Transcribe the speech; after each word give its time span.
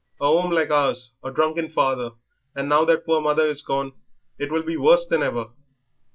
"A 0.19 0.23
'ome 0.25 0.49
like 0.49 0.71
ours, 0.71 1.13
a 1.23 1.29
drunken 1.29 1.69
father, 1.69 2.13
and 2.55 2.67
now 2.67 2.83
that 2.85 3.05
poor 3.05 3.21
mother 3.21 3.45
is 3.45 3.61
gone 3.61 3.91
it 4.39 4.51
will 4.51 4.63
be 4.63 4.75
worse 4.75 5.05
than 5.07 5.21
ever. 5.21 5.49